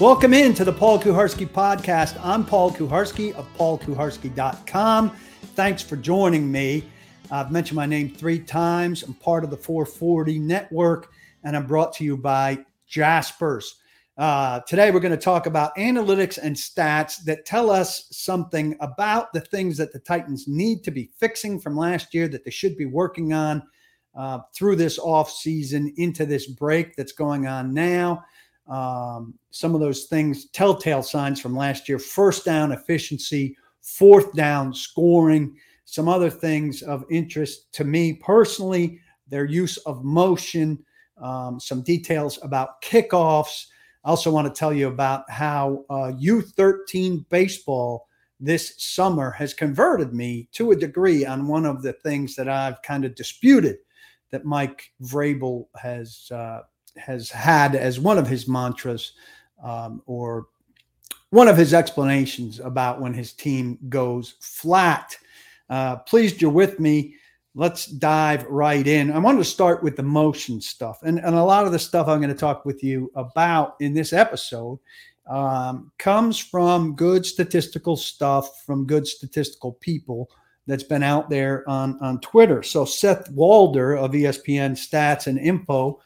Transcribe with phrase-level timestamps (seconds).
[0.00, 2.18] Welcome in to the Paul Kuharsky podcast.
[2.24, 5.10] I'm Paul Kuharsky of paulkuharsky.com.
[5.10, 6.84] Thanks for joining me.
[7.30, 9.02] I've mentioned my name three times.
[9.02, 11.12] I'm part of the 440 network,
[11.44, 13.74] and I'm brought to you by Jaspers.
[14.16, 19.34] Uh, today, we're going to talk about analytics and stats that tell us something about
[19.34, 22.78] the things that the Titans need to be fixing from last year that they should
[22.78, 23.62] be working on
[24.14, 28.24] uh, through this off season into this break that's going on now
[28.70, 34.72] um, some of those things, telltale signs from last year first down efficiency, fourth down
[34.72, 40.78] scoring, some other things of interest to me personally, their use of motion,
[41.20, 43.66] um, some details about kickoffs.
[44.04, 48.06] I also want to tell you about how uh, U13 baseball
[48.38, 52.80] this summer has converted me to a degree on one of the things that I've
[52.82, 53.78] kind of disputed
[54.30, 56.60] that Mike Vrabel has uh,
[56.96, 59.12] has had as one of his mantras
[59.62, 60.46] um, or
[61.30, 65.16] one of his explanations about when his team goes flat.
[65.68, 67.14] Uh, pleased you're with me.
[67.54, 69.12] Let's dive right in.
[69.12, 71.00] I wanted to start with the motion stuff.
[71.02, 73.92] And, and a lot of the stuff I'm going to talk with you about in
[73.92, 74.78] this episode
[75.28, 80.30] um, comes from good statistical stuff from good statistical people
[80.66, 82.62] that's been out there on, on Twitter.
[82.62, 86.00] So Seth Walder of ESPN Stats and Info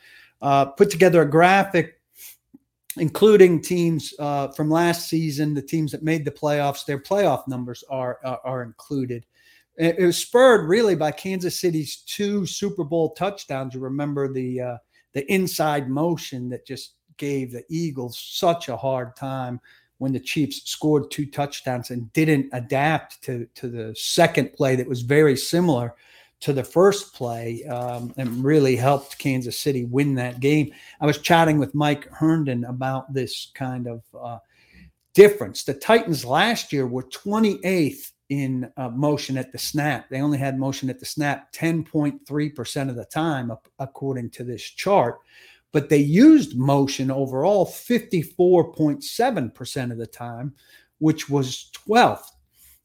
[0.45, 2.01] uh, put together a graphic
[2.99, 6.85] including teams uh, from last season, the teams that made the playoffs.
[6.85, 9.27] Their playoff numbers are are, are included.
[9.77, 13.75] It, it, was spurred really by Kansas City's two Super Bowl touchdowns.
[13.75, 14.77] You remember the uh,
[15.13, 19.61] the inside motion that just gave the Eagles such a hard time
[19.99, 24.89] when the Chiefs scored two touchdowns and didn't adapt to to the second play that
[24.89, 25.95] was very similar
[26.45, 30.71] to the first play um, and really helped Kansas City win that game.
[31.01, 34.37] I was chatting with Mike Herndon about this kind of uh,
[35.15, 35.65] difference.
[35.65, 40.11] The Titans last year were 28th in uh, motion at the snap.
[40.11, 45.21] They only had motion at the snap 10.3% of the time, according to this chart.
[45.73, 50.53] But they used motion overall 54.7% of the time,
[50.99, 52.33] which was 12th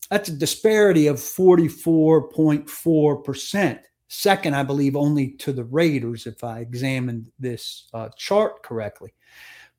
[0.09, 3.79] that's a disparity of 44.4%.
[4.07, 9.13] Second, I believe, only to the Raiders, if I examined this uh, chart correctly.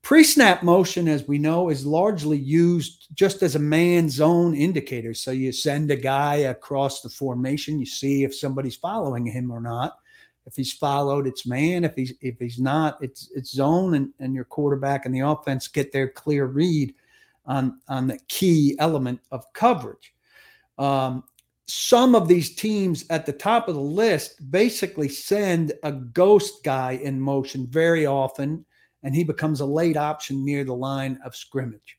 [0.03, 5.13] Pre snap motion, as we know, is largely used just as a man zone indicator.
[5.13, 9.61] So you send a guy across the formation, you see if somebody's following him or
[9.61, 9.97] not.
[10.47, 11.83] If he's followed, it's man.
[11.83, 15.67] If he's if he's not, it's it's zone, and, and your quarterback and the offense
[15.67, 16.95] get their clear read
[17.45, 20.13] on on the key element of coverage.
[20.81, 21.23] Um,
[21.67, 26.93] some of these teams at the top of the list basically send a ghost guy
[26.93, 28.65] in motion very often,
[29.03, 31.97] and he becomes a late option near the line of scrimmage.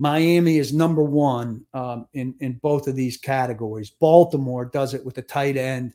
[0.00, 3.90] Miami is number one um, in, in both of these categories.
[3.90, 5.94] Baltimore does it with a tight end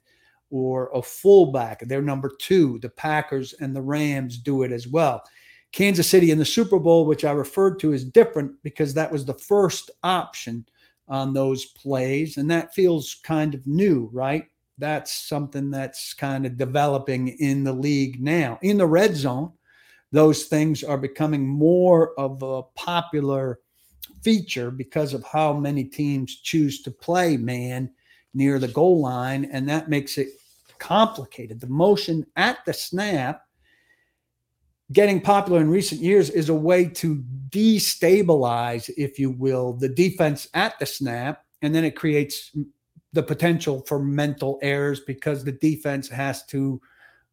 [0.49, 1.81] or a fullback.
[1.81, 2.79] They're number two.
[2.79, 5.21] The Packers and the Rams do it as well.
[5.73, 9.25] Kansas City in the Super Bowl, which I referred to, is different because that was
[9.25, 10.65] the first option
[11.09, 12.37] on those plays.
[12.37, 14.45] And that feels kind of new, right?
[14.77, 18.59] That's something that's kind of developing in the league now.
[18.61, 19.51] In the red zone,
[20.11, 23.59] those things are becoming more of a popular
[24.23, 27.91] feature because of how many teams choose to play man
[28.33, 29.45] near the goal line.
[29.51, 30.29] And that makes it
[30.77, 31.59] complicated.
[31.59, 33.43] The motion at the snap
[34.91, 40.47] getting popular in recent years is a way to destabilize, if you will, the defense
[40.53, 41.45] at the snap.
[41.61, 42.55] And then it creates
[43.13, 46.81] the potential for mental errors because the defense has to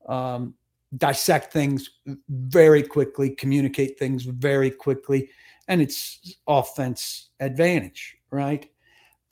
[0.09, 0.55] um,
[0.97, 1.91] dissect things
[2.29, 5.29] very quickly, communicate things very quickly,
[5.69, 8.71] and it's offense advantage, right?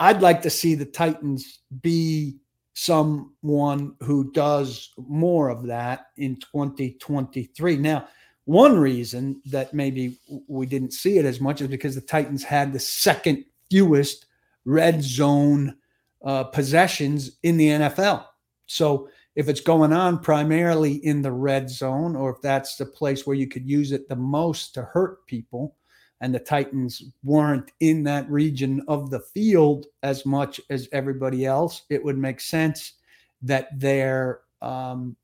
[0.00, 2.38] I'd like to see the Titans be
[2.74, 7.76] someone who does more of that in 2023.
[7.76, 8.08] Now,
[8.44, 10.18] one reason that maybe
[10.48, 14.26] we didn't see it as much is because the Titans had the second fewest
[14.64, 15.76] red zone
[16.24, 18.26] uh, possessions in the NFL.
[18.66, 23.26] So if it's going on primarily in the red zone, or if that's the place
[23.26, 25.76] where you could use it the most to hurt people,
[26.20, 31.82] and the Titans weren't in that region of the field as much as everybody else,
[31.90, 32.94] it would make sense
[33.42, 35.16] that their um,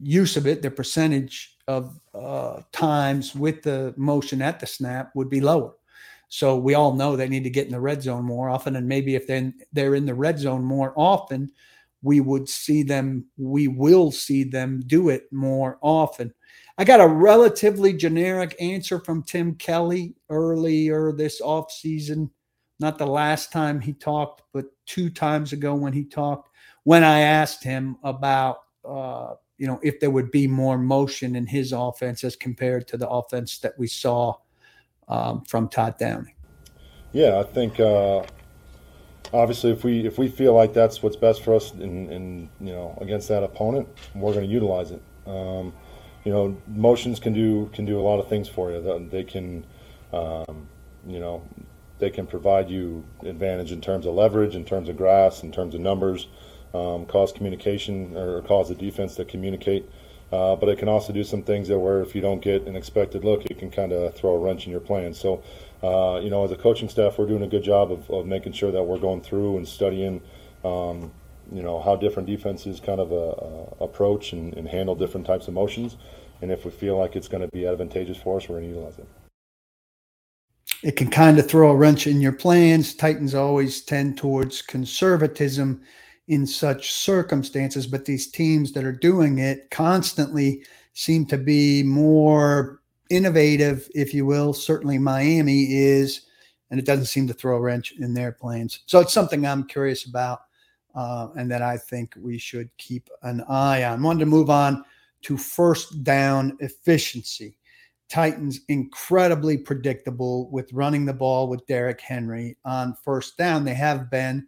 [0.00, 5.28] use of it, their percentage of uh, times with the motion at the snap would
[5.28, 5.74] be lower.
[6.28, 8.88] So we all know they need to get in the red zone more often, and
[8.88, 11.50] maybe if they're in the red zone more often,
[12.02, 16.32] we would see them, we will see them do it more often.
[16.78, 22.30] I got a relatively generic answer from Tim Kelly earlier this offseason.
[22.78, 26.50] Not the last time he talked, but two times ago when he talked,
[26.84, 31.46] when I asked him about, uh, you know, if there would be more motion in
[31.46, 34.34] his offense as compared to the offense that we saw
[35.08, 36.34] um, from Todd Downing.
[37.12, 38.24] Yeah, I think uh,
[39.32, 42.72] obviously if we if we feel like that's what's best for us in, in you
[42.72, 45.02] know against that opponent, we're going to utilize it.
[45.26, 45.72] Um,
[46.26, 49.08] you know, motions can do can do a lot of things for you.
[49.12, 49.64] They can,
[50.12, 50.66] um,
[51.06, 51.48] you know,
[52.00, 55.76] they can provide you advantage in terms of leverage, in terms of grass, in terms
[55.76, 56.26] of numbers,
[56.74, 59.88] um, cause communication or cause the defense to communicate.
[60.32, 62.74] Uh, but it can also do some things that where if you don't get an
[62.74, 65.14] expected look, it can kind of throw a wrench in your plan.
[65.14, 65.44] So,
[65.84, 68.52] uh, you know, as a coaching staff, we're doing a good job of, of making
[68.52, 70.20] sure that we're going through and studying,
[70.64, 71.12] um,
[71.52, 75.54] you know, how different defenses kind of uh, approach and, and, handle different types of
[75.54, 75.96] motions.
[76.42, 78.74] And if we feel like it's going to be advantageous for us, we're going to
[78.76, 79.06] utilize it.
[80.82, 82.94] It can kind of throw a wrench in your plans.
[82.94, 85.82] Titans always tend towards conservatism
[86.28, 92.80] in such circumstances, but these teams that are doing it constantly seem to be more
[93.10, 94.52] innovative, if you will.
[94.52, 96.22] Certainly, Miami is,
[96.70, 98.80] and it doesn't seem to throw a wrench in their plans.
[98.86, 100.40] So it's something I'm curious about,
[100.96, 104.02] uh, and that I think we should keep an eye on.
[104.02, 104.84] Wanted to move on
[105.22, 107.58] to first down efficiency.
[108.08, 113.64] Titans incredibly predictable with running the ball with Derrick Henry on first down.
[113.64, 114.46] They have been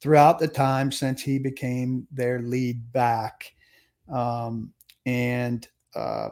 [0.00, 3.52] throughout the time since he became their lead back.
[4.12, 4.72] Um,
[5.06, 6.30] and uh,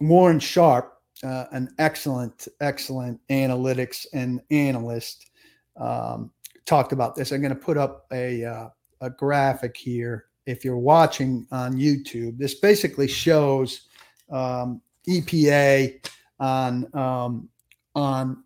[0.00, 5.30] Warren Sharp, uh, an excellent, excellent analytics and analyst,
[5.76, 6.30] um,
[6.68, 7.32] talked about this.
[7.32, 8.68] I'm going to put up a, uh,
[9.00, 10.26] a graphic here.
[10.46, 13.88] If you're watching on YouTube, this basically shows
[14.30, 16.06] um, EPA
[16.40, 17.48] on um,
[17.94, 18.44] on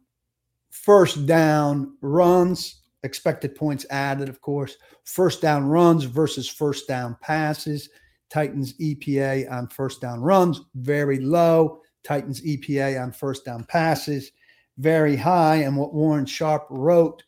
[0.70, 4.76] first down runs expected points added, of course.
[5.04, 7.88] First down runs versus first down passes.
[8.30, 11.80] Titans EPA on first down runs, very low.
[12.04, 14.32] Titans EPA on first down passes,
[14.78, 15.56] very high.
[15.56, 17.22] And what Warren Sharp wrote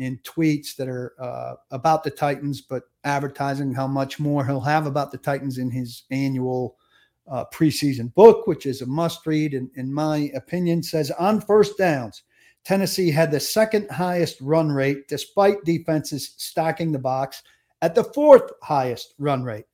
[0.00, 4.86] in tweets that are uh, about the Titans, but advertising how much more he'll have
[4.86, 6.76] about the Titans in his annual
[7.30, 11.76] uh, preseason book, which is a must read, in, in my opinion, says on first
[11.76, 12.22] downs,
[12.64, 17.42] Tennessee had the second highest run rate despite defenses stacking the box
[17.82, 19.64] at the fourth highest run rate.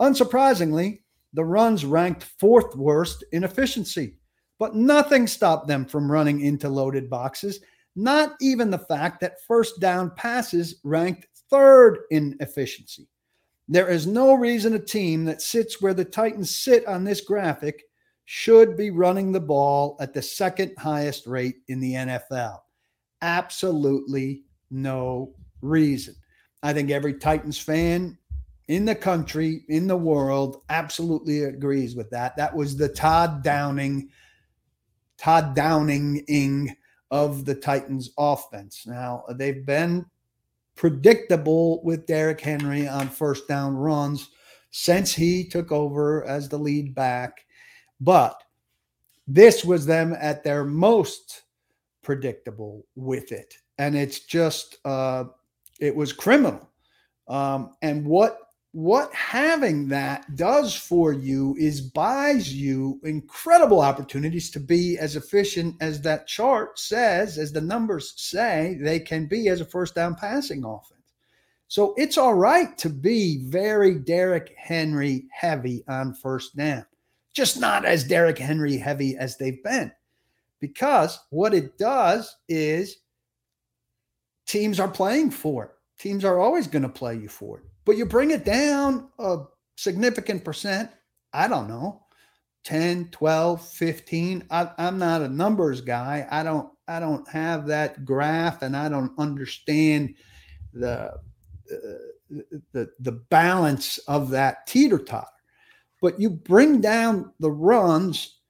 [0.00, 1.00] Unsurprisingly,
[1.32, 4.16] the runs ranked fourth worst in efficiency,
[4.58, 7.60] but nothing stopped them from running into loaded boxes,
[7.94, 13.08] not even the fact that first down passes ranked third in efficiency.
[13.68, 17.82] There is no reason a team that sits where the Titans sit on this graphic
[18.24, 22.58] should be running the ball at the second highest rate in the NFL.
[23.20, 26.14] Absolutely no reason.
[26.62, 28.16] I think every Titans fan
[28.68, 32.36] in the country, in the world, absolutely agrees with that.
[32.36, 34.08] That was the Todd Downing,
[35.18, 36.24] Todd Downing
[37.12, 38.86] of the Titans offense.
[38.86, 40.06] Now, they've been
[40.74, 44.30] predictable with Derrick Henry on first down runs
[44.70, 47.44] since he took over as the lead back.
[48.00, 48.42] But
[49.28, 51.42] this was them at their most
[52.02, 53.54] predictable with it.
[53.76, 55.24] And it's just, uh,
[55.80, 56.70] it was criminal.
[57.28, 58.38] Um, and what
[58.72, 65.76] what having that does for you is buys you incredible opportunities to be as efficient
[65.80, 70.14] as that chart says, as the numbers say they can be as a first down
[70.14, 71.00] passing offense.
[71.68, 76.86] So it's all right to be very Derrick Henry heavy on first down
[77.32, 79.90] just not as Derrick Henry heavy as they've been.
[80.60, 82.98] Because what it does is
[84.46, 85.70] teams are playing for it.
[85.98, 87.64] Teams are always going to play you for it.
[87.84, 89.38] But you bring it down a
[89.76, 90.90] significant percent,
[91.32, 92.02] I don't know,
[92.64, 94.46] 10, 12, 15.
[94.50, 96.26] I, I'm not a numbers guy.
[96.30, 100.14] I don't I don't have that graph and I don't understand
[100.72, 101.12] the
[102.72, 105.26] the the balance of that teeter totter
[106.02, 108.40] but you bring down the runs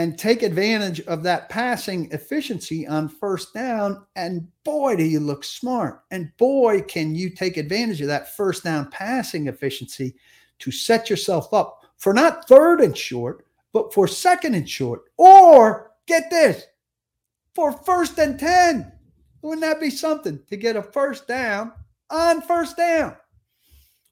[0.00, 4.02] and take advantage of that passing efficiency on first down.
[4.16, 6.04] And boy, do you look smart.
[6.10, 10.16] And boy, can you take advantage of that first down passing efficiency
[10.60, 15.02] to set yourself up for not third and short, but for second and short.
[15.18, 16.64] Or get this
[17.54, 18.90] for first and 10.
[19.42, 21.72] Wouldn't that be something to get a first down
[22.08, 23.16] on first down?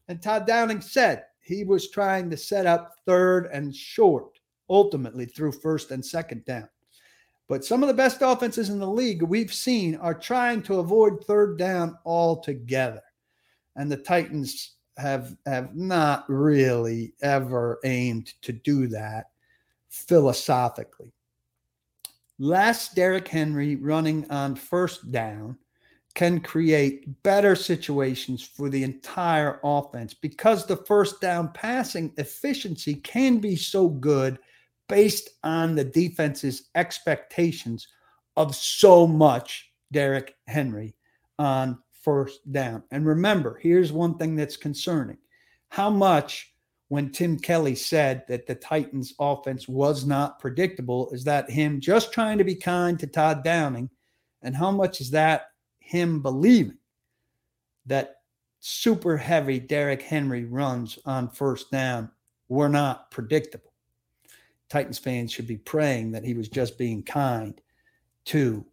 [0.06, 4.37] And Todd Downing said he was trying to set up third and short,
[4.68, 6.68] ultimately through first and second down.
[7.48, 11.24] But some of the best offenses in the league we've seen are trying to avoid
[11.24, 13.02] third down altogether.
[13.76, 19.30] And the Titans have have not really ever aimed to do that
[19.88, 21.12] philosophically.
[22.38, 25.56] Less Derrick Henry running on first down
[26.14, 33.38] can create better situations for the entire offense because the first down passing efficiency can
[33.38, 34.38] be so good
[34.88, 37.86] based on the defense's expectations
[38.36, 40.94] of so much Derrick Henry
[41.38, 42.82] on first down.
[42.90, 45.18] And remember, here's one thing that's concerning
[45.70, 46.52] how much
[46.88, 52.12] when Tim Kelly said that the Titans offense was not predictable, is that him just
[52.12, 53.90] trying to be kind to Todd Downing?
[54.42, 56.78] And how much is that him believing
[57.86, 58.16] that
[58.60, 62.10] super heavy Derrick Henry runs on first down
[62.48, 63.72] were not predictable?
[64.68, 67.60] Titans fans should be praying that he was just being kind
[68.26, 68.64] to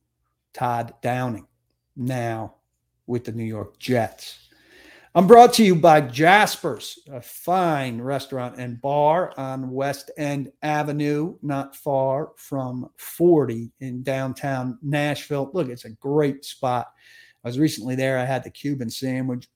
[0.53, 1.47] Todd Downing
[1.95, 2.55] now
[3.07, 4.49] with the New York Jets.
[5.13, 11.37] I'm brought to you by Jasper's, a fine restaurant and bar on West End Avenue,
[11.41, 15.49] not far from 40 in downtown Nashville.
[15.53, 16.87] Look, it's a great spot.
[17.45, 18.19] I was recently there.
[18.19, 19.47] I had the Cuban sandwich,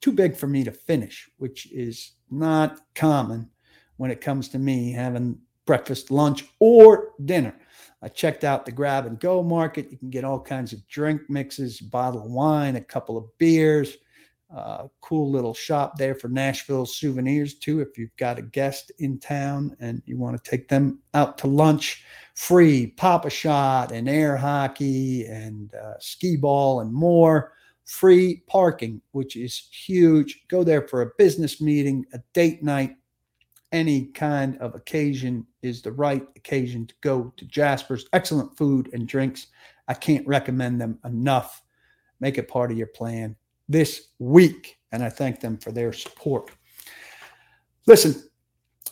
[0.00, 3.50] too big for me to finish, which is not common
[4.02, 7.54] when it comes to me having breakfast, lunch, or dinner.
[8.02, 9.90] I checked out the grab and go market.
[9.90, 13.96] You can get all kinds of drink mixes, bottle of wine, a couple of beers
[14.54, 17.80] uh, cool little shop there for Nashville souvenirs too.
[17.80, 21.46] If you've got a guest in town and you want to take them out to
[21.46, 22.04] lunch,
[22.34, 27.52] free Pop-A-Shot and air hockey and uh, skee ball and more.
[27.84, 30.44] Free parking, which is huge.
[30.48, 32.96] Go there for a business meeting, a date night,
[33.72, 38.06] any kind of occasion is the right occasion to go to Jasper's.
[38.12, 39.48] Excellent food and drinks.
[39.88, 41.62] I can't recommend them enough.
[42.20, 43.34] Make it part of your plan
[43.68, 44.78] this week.
[44.92, 46.50] And I thank them for their support.
[47.86, 48.22] Listen,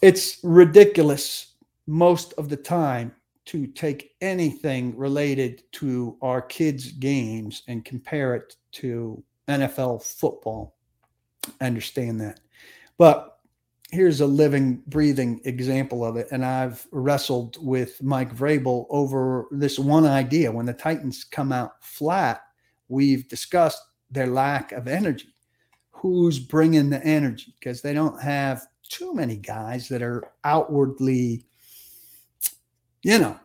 [0.03, 1.55] it's ridiculous
[1.87, 3.15] most of the time
[3.47, 10.77] to take anything related to our kids' games and compare it to NFL football.
[11.61, 12.41] I understand that.
[12.97, 13.30] But
[13.93, 16.29] here's a living, breathing example of it.
[16.31, 20.53] And I've wrestled with Mike Vrabel over this one idea.
[20.53, 22.43] When the Titans come out flat,
[22.89, 25.29] we've discussed their lack of energy.
[25.91, 27.55] Who's bringing the energy?
[27.59, 31.45] Because they don't have too many guys that are outwardly,
[33.03, 33.39] you know,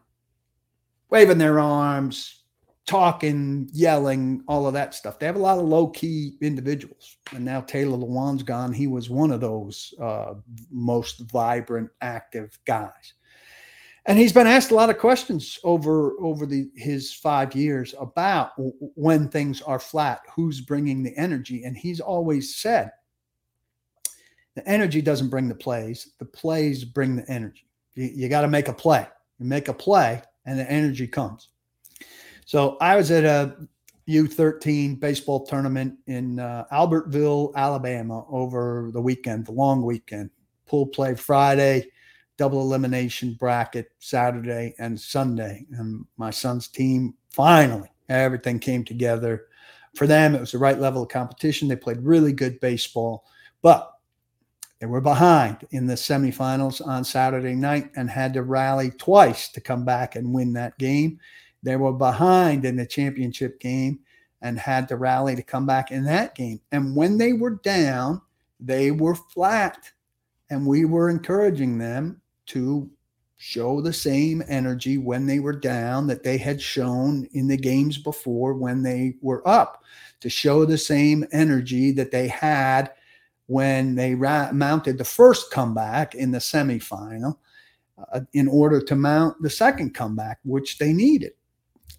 [1.09, 2.43] waving their arms,
[2.85, 5.17] talking, yelling, all of that stuff.
[5.17, 7.17] They have a lot of low key individuals.
[7.33, 8.73] And now Taylor Lewan's gone.
[8.73, 10.35] He was one of those uh,
[10.69, 13.13] most vibrant, active guys
[14.05, 18.51] and he's been asked a lot of questions over over the his five years about
[18.95, 22.91] when things are flat who's bringing the energy and he's always said
[24.55, 28.47] the energy doesn't bring the plays the plays bring the energy you, you got to
[28.47, 29.07] make a play
[29.39, 31.49] you make a play and the energy comes
[32.45, 33.55] so i was at a
[34.07, 40.29] u13 baseball tournament in uh, albertville alabama over the weekend the long weekend
[40.67, 41.85] pool play friday
[42.37, 45.65] double elimination bracket Saturday and Sunday.
[45.71, 49.47] And my son's team finally, everything came together.
[49.95, 51.67] For them, it was the right level of competition.
[51.67, 53.25] They played really good baseball,
[53.61, 53.93] but
[54.79, 59.61] they were behind in the semifinals on Saturday night and had to rally twice to
[59.61, 61.19] come back and win that game.
[61.65, 63.99] They were behind in the championship game
[64.41, 66.61] and had to rally to come back in that game.
[66.71, 68.21] And when they were down,
[68.59, 69.89] they were flat.
[70.51, 72.87] And we were encouraging them to
[73.37, 77.97] show the same energy when they were down that they had shown in the games
[77.97, 79.83] before when they were up,
[80.19, 82.91] to show the same energy that they had
[83.47, 87.37] when they ra- mounted the first comeback in the semifinal
[88.13, 91.33] uh, in order to mount the second comeback, which they needed.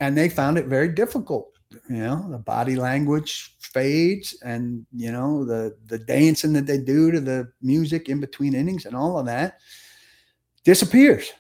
[0.01, 1.53] And they found it very difficult.
[1.89, 7.11] You know, the body language fades and, you know, the, the dancing that they do
[7.11, 9.59] to the music in between innings and all of that
[10.65, 11.33] disappears.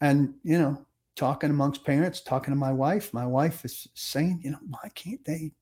[0.00, 0.86] And, you know,
[1.16, 5.24] talking amongst parents, talking to my wife, my wife is saying, you know, why can't
[5.24, 5.52] they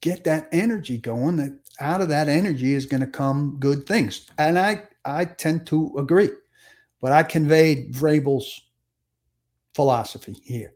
[0.00, 1.36] get that energy going?
[1.36, 4.28] That out of that energy is going to come good things.
[4.38, 6.30] And I, I tend to agree,
[7.00, 8.62] but I conveyed Vrabel's
[9.74, 10.74] philosophy here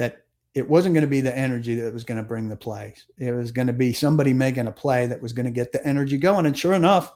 [0.00, 3.04] that it wasn't going to be the energy that was going to bring the plays.
[3.18, 5.86] It was going to be somebody making a play that was going to get the
[5.86, 6.46] energy going.
[6.46, 7.12] And sure enough,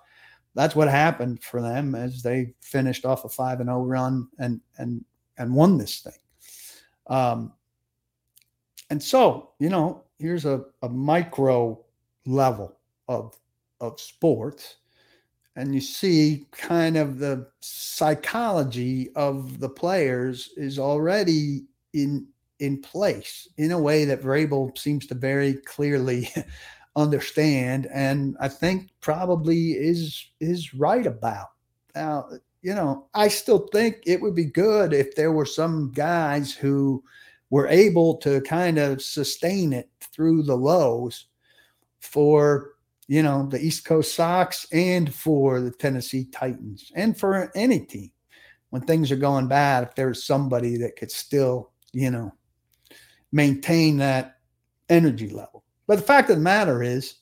[0.55, 4.29] that's what happened for them as they finished off a five and zero oh run
[4.38, 5.03] and and
[5.38, 6.12] and won this thing.
[7.07, 7.55] Um,
[8.91, 11.83] and so you know, here's a, a micro
[12.26, 12.76] level
[13.09, 13.35] of
[13.81, 14.76] of sports,
[15.57, 21.64] and you see kind of the psychology of the players is already
[21.95, 22.29] in
[22.61, 26.30] in place in a way that Vrabel seems to very clearly
[26.96, 31.49] understand, and I think probably is is right about.
[31.94, 32.28] Now,
[32.62, 37.04] you know, I still think it would be good if there were some guys who
[37.50, 41.26] were able to kind of sustain it through the lows
[42.00, 42.73] for
[43.06, 48.11] you know the East Coast Sox and for the Tennessee Titans and for any team
[48.70, 52.32] when things are going bad if there's somebody that could still you know
[53.35, 54.38] maintain that
[54.88, 55.64] energy level.
[55.87, 57.17] But the fact of the matter is,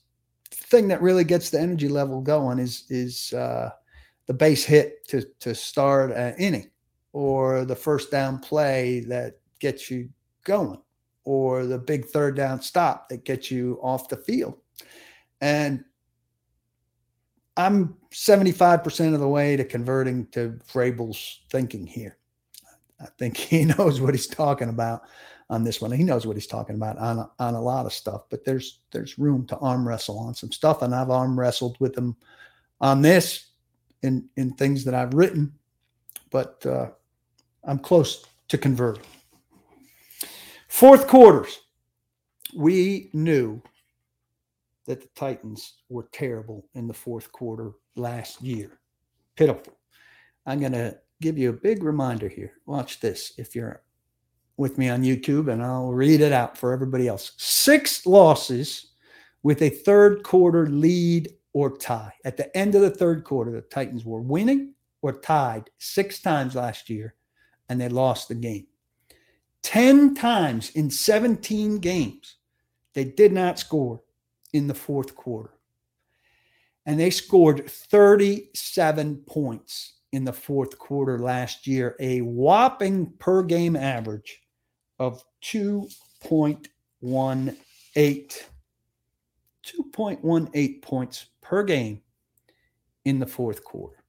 [0.51, 3.71] the thing that really gets the energy level going is is uh,
[4.27, 6.69] the base hit to to start an inning,
[7.11, 10.07] or the first down play that gets you
[10.45, 10.79] going,
[11.25, 14.59] or the big third down stop that gets you off the field.
[15.41, 15.83] And
[17.57, 22.17] I'm 75% of the way to converting to Vrabel's thinking here.
[23.01, 25.01] I think he knows what he's talking about
[25.49, 25.91] on this one.
[25.91, 29.19] He knows what he's talking about on on a lot of stuff, but there's there's
[29.19, 32.15] room to arm wrestle on some stuff, and I've arm wrestled with him
[32.81, 33.51] on this
[34.01, 35.53] in in things that I've written,
[36.31, 36.89] but uh,
[37.63, 39.03] I'm close to converting.
[40.67, 41.61] Fourth quarters,
[42.55, 43.61] we knew
[44.85, 48.71] that the Titans were terrible in the fourth quarter last year,
[49.35, 49.77] pitiful.
[50.45, 52.53] I'm going to give you a big reminder here.
[52.65, 53.33] Watch this.
[53.37, 53.81] If you're
[54.57, 57.33] with me on YouTube and I'll read it out for everybody else.
[57.37, 58.91] Six losses
[59.41, 62.13] with a third quarter lead or tie.
[62.25, 66.55] At the end of the third quarter, the Titans were winning or tied six times
[66.55, 67.15] last year
[67.69, 68.67] and they lost the game.
[69.63, 72.35] 10 times in 17 games,
[72.93, 74.01] they did not score
[74.51, 75.51] in the fourth quarter.
[76.85, 83.75] And they scored 37 points in the fourth quarter last year, a whopping per game
[83.75, 84.42] average
[85.03, 86.67] of 2.18.
[89.65, 92.01] 2.18 points per game
[93.05, 94.03] in the fourth quarter.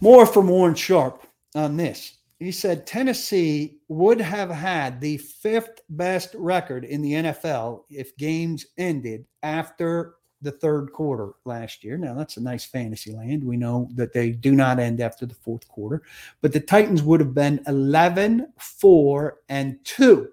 [0.00, 2.16] More from Warren Sharp on this.
[2.38, 8.66] He said Tennessee would have had the fifth best record in the NFL if games
[8.76, 10.16] ended after
[10.46, 11.98] the third quarter last year.
[11.98, 13.44] Now, that's a nice fantasy land.
[13.44, 16.02] We know that they do not end after the fourth quarter,
[16.40, 20.28] but the Titans would have been 11, 4, and 2,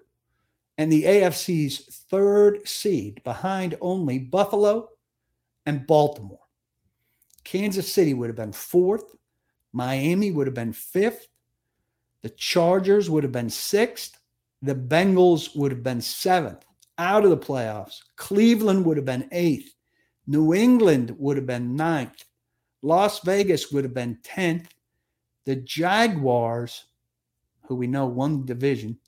[0.78, 4.88] and the AFC's third seed behind only Buffalo
[5.66, 6.38] and Baltimore.
[7.42, 9.16] Kansas City would have been fourth,
[9.72, 11.26] Miami would have been fifth,
[12.22, 14.18] the Chargers would have been sixth,
[14.62, 16.64] the Bengals would have been seventh
[16.98, 18.00] out of the playoffs.
[18.16, 19.74] Cleveland would have been eighth.
[20.26, 22.24] New England would have been ninth.
[22.82, 24.66] Las Vegas would have been 10th.
[25.44, 26.84] The Jaguars,
[27.66, 28.98] who we know won the division,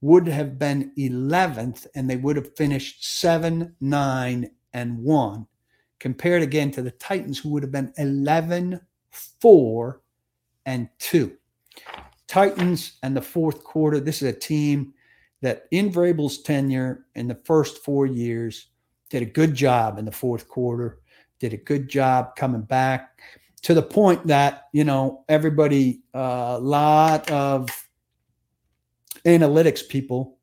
[0.00, 5.46] would have been 11th, and they would have finished 7, 9, and 1,
[5.98, 10.00] compared again to the Titans, who would have been 11, 4,
[10.66, 11.32] and 2.
[12.26, 14.92] Titans and the fourth quarter, this is a team
[15.40, 18.66] that in Vrabel's tenure in the first four years
[19.10, 21.00] did a good job in the fourth quarter,
[21.38, 23.20] did a good job coming back
[23.62, 27.68] to the point that, you know, everybody, a uh, lot of
[29.24, 30.38] analytics people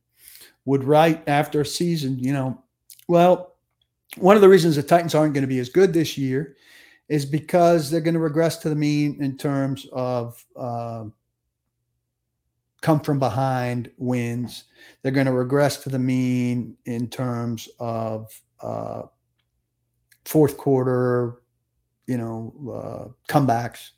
[0.65, 2.61] would write after a season, you know,
[3.07, 3.55] well,
[4.17, 6.55] one of the reasons the Titans aren't going to be as good this year
[7.07, 11.05] is because they're going to regress to the mean in terms of uh,
[12.81, 14.65] come from behind wins.
[15.01, 19.03] They're going to regress to the mean in terms of uh,
[20.25, 21.41] fourth quarter,
[22.07, 23.91] you know, uh, comebacks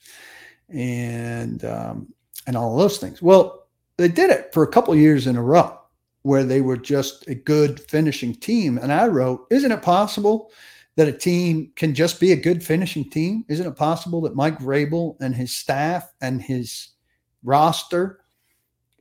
[0.69, 2.13] and um,
[2.45, 3.21] and all those things.
[3.21, 3.67] Well,
[3.97, 5.77] they did it for a couple years in a row
[6.23, 8.77] where they were just a good finishing team.
[8.77, 10.51] And I wrote, isn't it possible
[10.95, 13.45] that a team can just be a good finishing team?
[13.47, 16.89] Isn't it possible that Mike Vrabel and his staff and his
[17.43, 18.19] roster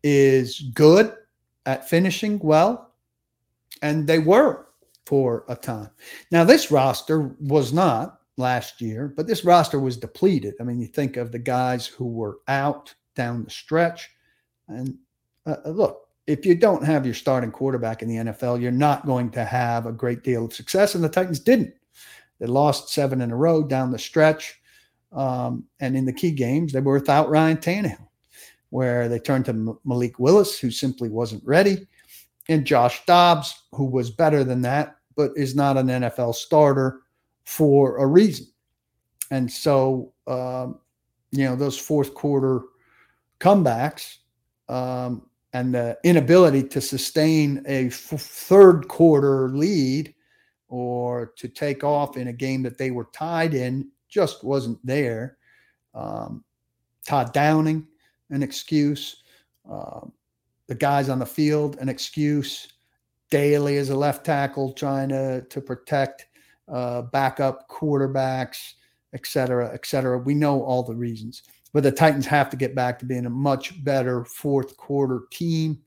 [0.03, 1.15] is good
[1.65, 2.93] at finishing well?
[3.83, 4.66] And they were
[5.07, 5.91] for a time.
[6.31, 10.55] Now, this roster was not last year, but this roster was depleted.
[10.61, 14.11] I mean, you think of the guys who were out down the stretch,
[14.69, 14.97] and
[15.47, 19.07] uh, uh look, if you don't have your starting quarterback in the NFL, you're not
[19.07, 20.95] going to have a great deal of success.
[20.95, 21.73] And the Titans didn't.
[22.41, 24.61] They lost seven in a row down the stretch.
[25.13, 28.09] Um, and in the key games, they were without Ryan Tannehill,
[28.71, 31.87] where they turned to Malik Willis, who simply wasn't ready,
[32.49, 37.01] and Josh Dobbs, who was better than that, but is not an NFL starter
[37.45, 38.47] for a reason.
[39.31, 40.79] And so, um,
[41.33, 42.63] you know, those fourth quarter
[43.41, 44.19] comebacks
[44.69, 50.15] um, and the inability to sustain a f- third quarter lead
[50.69, 55.39] or to take off in a game that they were tied in just wasn't there.
[55.95, 56.45] Um,
[57.07, 57.87] Todd Downing,
[58.31, 59.23] an excuse.
[59.71, 60.13] Um,
[60.67, 62.69] the guys on the field, an excuse.
[63.31, 66.27] Daley as a left tackle trying to, to protect
[66.73, 68.75] uh, backup quarterbacks,
[69.15, 70.17] et cetera, et cetera.
[70.17, 71.43] We know all the reasons.
[71.73, 75.79] But the Titans have to get back to being a much better fourth quarter team.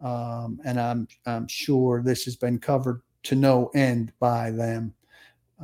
[0.00, 4.94] Um, and I'm, I'm sure this has been covered to no end by them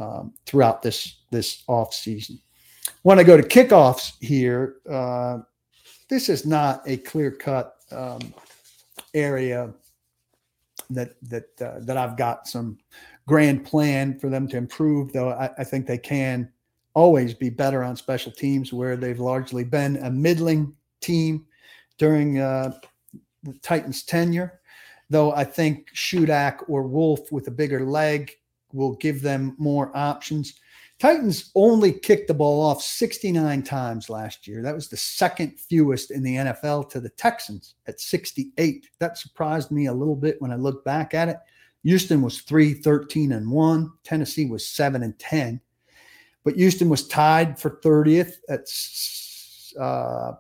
[0.01, 2.41] um, throughout this this off season.
[3.03, 5.39] When I go to kickoffs here, uh,
[6.09, 8.35] this is not a clear cut um,
[9.15, 9.73] area
[10.91, 12.79] that that uh, that I've got some
[13.27, 15.13] grand plan for them to improve.
[15.13, 16.51] Though I, I think they can
[16.95, 21.47] always be better on special teams, where they've largely been a middling team
[21.99, 22.73] during uh,
[23.43, 24.61] the Titans' tenure.
[25.11, 28.33] Though I think Shudak or Wolff with a bigger leg
[28.73, 30.55] will give them more options.
[31.01, 34.63] Titans only kicked the ball off 69 times last year.
[34.63, 38.89] That was the second fewest in the NFL to the Texans at 68.
[39.01, 41.37] That surprised me a little bit when I look back at it.
[41.83, 43.93] Houston was 3 13 and 1.
[44.05, 45.61] Tennessee was 7 and 10.
[46.45, 50.33] But Houston was tied for 30th at uh,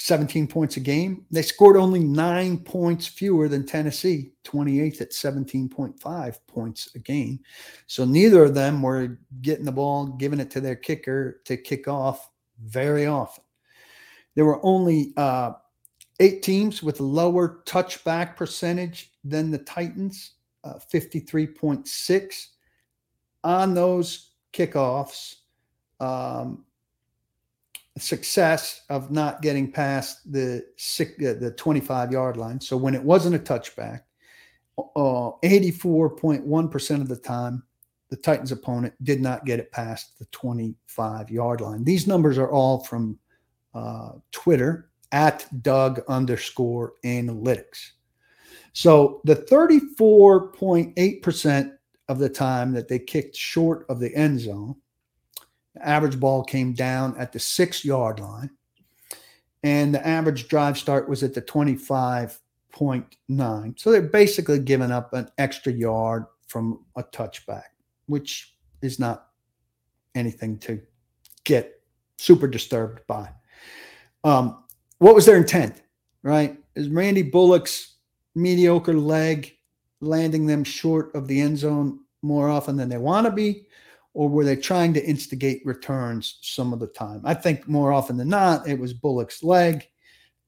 [0.00, 1.26] 17 points a game.
[1.30, 7.40] They scored only nine points fewer than Tennessee, 28th at 17.5 points a game.
[7.86, 11.86] So neither of them were getting the ball, giving it to their kicker to kick
[11.86, 12.30] off
[12.64, 13.44] very often.
[14.34, 15.52] There were only uh,
[16.18, 20.32] eight teams with a lower touchback percentage than the Titans,
[20.64, 22.46] uh, 53.6
[23.44, 25.34] on those kickoffs.
[26.00, 26.64] Um,
[28.00, 32.60] success of not getting past the six, uh, the 25 yard line.
[32.60, 34.02] So when it wasn't a touchback,
[34.78, 37.62] uh, 84.1% of the time,
[38.08, 41.84] the Titans opponent did not get it past the 25 yard line.
[41.84, 43.18] These numbers are all from
[43.74, 47.90] uh, Twitter at Doug underscore analytics.
[48.72, 51.72] So the 34.8%
[52.08, 54.74] of the time that they kicked short of the end zone
[55.74, 58.50] the average ball came down at the six yard line,
[59.62, 63.78] and the average drive start was at the 25.9.
[63.78, 67.62] So they're basically giving up an extra yard from a touchback,
[68.06, 69.28] which is not
[70.14, 70.80] anything to
[71.44, 71.80] get
[72.16, 73.30] super disturbed by.
[74.24, 74.64] Um,
[74.98, 75.82] what was their intent,
[76.22, 76.58] right?
[76.74, 77.96] Is Randy Bullock's
[78.34, 79.56] mediocre leg
[80.00, 83.66] landing them short of the end zone more often than they want to be?
[84.12, 87.22] Or were they trying to instigate returns some of the time?
[87.24, 89.86] I think more often than not, it was Bullock's leg.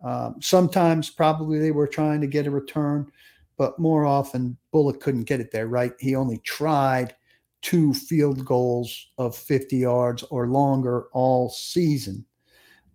[0.02, 3.10] Um, sometimes probably they were trying to get a return,
[3.56, 5.92] but more often Bullock couldn't get it there, right?
[6.00, 7.14] He only tried
[7.60, 12.24] two field goals of 50 yards or longer all season.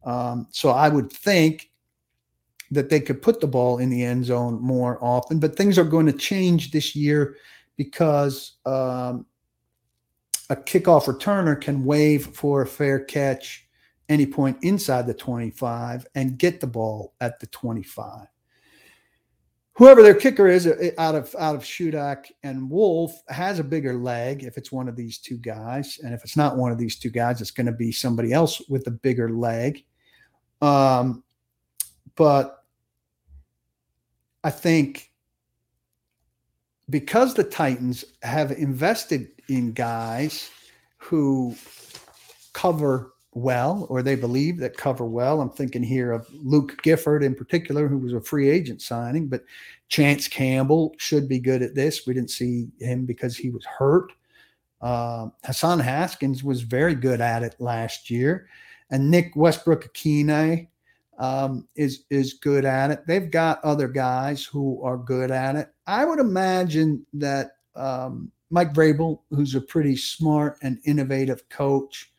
[0.06, 1.72] Um, so I would think
[2.72, 5.86] that they could put the ball in the end zone more often, but things are
[5.86, 7.38] going to change this year
[7.78, 9.26] because um,
[10.50, 13.68] a kickoff returner can wave for a fair catch
[14.10, 18.28] any point inside the 25 and get the ball at the 25.
[19.74, 23.94] Whoever their kicker is uh, out of out of Shudak and Wolff has a bigger
[23.94, 26.98] leg if it's one of these two guys, and if it's not one of these
[26.98, 29.86] two guys, it's going to be somebody else with a bigger leg.
[30.64, 31.24] Um,
[32.16, 32.64] but
[34.44, 35.12] I think
[36.90, 40.50] because the Titans have invested in guys
[40.98, 41.56] who
[42.54, 45.42] cover well, or they believe that cover well.
[45.42, 49.44] I'm thinking here of Luke Gifford in particular, who was a free agent signing, but
[49.90, 52.08] Chance Campbell should be good at this.
[52.08, 54.12] We didn't see him because he was hurt.
[54.82, 58.48] Uh, Hassan Haskins was very good at it last year,
[58.90, 60.68] and Nick Westbrook-Ikhine
[61.18, 63.06] um, is is good at it.
[63.08, 65.70] They've got other guys who are good at it.
[65.88, 72.12] I would imagine that um, Mike Vrabel, who's a pretty smart and innovative coach,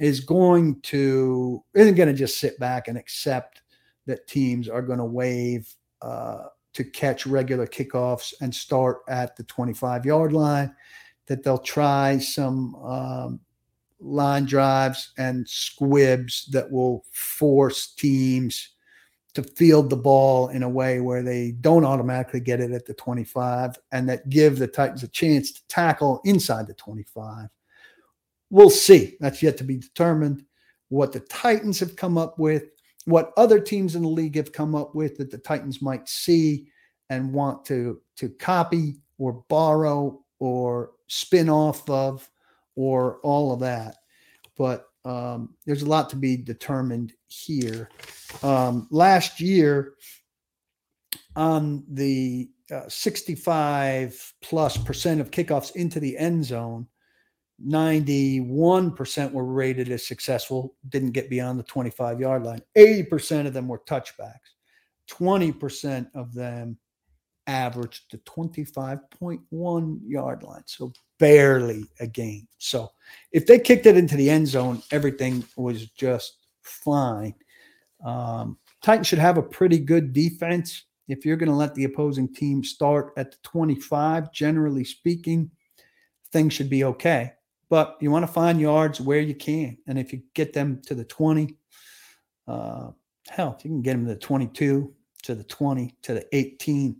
[0.00, 3.62] is going to isn't going to just sit back and accept
[4.06, 9.44] that teams are going to wave uh, to catch regular kickoffs and start at the
[9.44, 10.74] 25 yard line,
[11.26, 13.40] that they'll try some um,
[14.00, 18.73] line drives and squibs that will force teams
[19.34, 22.94] to field the ball in a way where they don't automatically get it at the
[22.94, 27.48] 25 and that give the Titans a chance to tackle inside the 25.
[28.50, 29.16] We'll see.
[29.18, 30.44] That's yet to be determined.
[30.88, 32.64] What the Titans have come up with,
[33.06, 36.68] what other teams in the league have come up with that the Titans might see
[37.10, 42.28] and want to to copy or borrow or spin off of
[42.76, 43.96] or all of that.
[44.56, 47.90] But um, there's a lot to be determined here.
[48.42, 49.94] Um, last year,
[51.36, 56.86] on the uh, 65 plus percent of kickoffs into the end zone,
[57.64, 62.60] 91% were rated as successful, didn't get beyond the 25 yard line.
[62.76, 64.38] 80% of them were touchbacks.
[65.10, 66.78] 20% of them
[67.46, 70.62] averaged the 25.1 yard line.
[70.66, 72.48] So barely a game.
[72.58, 72.90] So
[73.32, 77.34] if they kicked it into the end zone, everything was just fine.
[78.04, 80.84] Um, Titans should have a pretty good defense.
[81.08, 85.50] If you're going to let the opposing team start at the 25, generally speaking,
[86.32, 87.32] things should be okay.
[87.70, 89.78] But you want to find yards where you can.
[89.86, 91.56] And if you get them to the 20,
[92.46, 92.90] uh,
[93.28, 96.96] hell, if you can get them to the 22, to the 20, to the 18,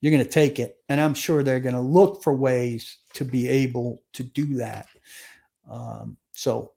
[0.00, 0.76] you're going to take it.
[0.88, 4.86] And I'm sure they're going to look for ways to be able to do that.
[5.70, 6.72] Um, so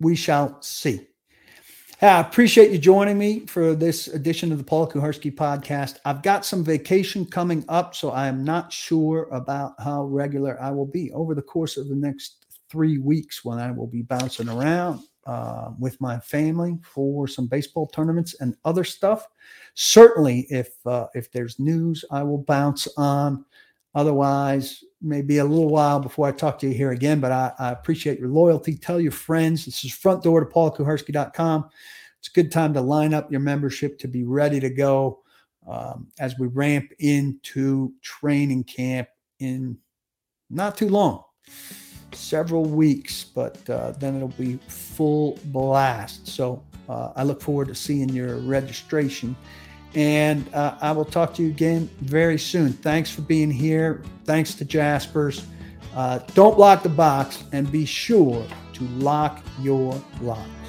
[0.00, 1.06] we shall see.
[1.98, 5.98] Hey, I appreciate you joining me for this edition of the Paul Kuharsky podcast.
[6.04, 10.72] I've got some vacation coming up, so I am not sure about how regular I
[10.72, 14.48] will be over the course of the next three weeks when I will be bouncing
[14.48, 19.28] around uh, with my family for some baseball tournaments and other stuff.
[19.74, 23.44] Certainly, if uh, if there's news, I will bounce on.
[23.94, 27.20] Otherwise, maybe a little while before I talk to you here again.
[27.20, 28.76] But I, I appreciate your loyalty.
[28.76, 29.64] Tell your friends.
[29.64, 31.68] This is front door to paulkuharsky.com.
[32.18, 35.22] It's a good time to line up your membership to be ready to go
[35.68, 39.08] um, as we ramp into training camp
[39.40, 39.76] in
[40.50, 41.24] not too long
[42.14, 46.26] several weeks, but uh, then it'll be full blast.
[46.28, 49.36] So uh, I look forward to seeing your registration.
[49.94, 52.72] And uh, I will talk to you again very soon.
[52.72, 54.02] Thanks for being here.
[54.24, 55.44] Thanks to Jaspers.
[55.94, 60.61] Uh, don't lock the box and be sure to lock your locks.